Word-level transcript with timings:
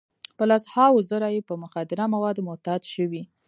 په 0.37 0.43
لس 0.49 0.63
هاوو 0.73 1.05
زره 1.09 1.27
یې 1.35 1.41
په 1.49 1.53
مخدره 1.63 2.05
موادو 2.13 2.45
معتاد 2.47 2.81
شوي. 2.93 3.21